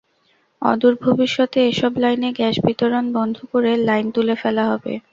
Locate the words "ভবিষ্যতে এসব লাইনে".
1.03-2.29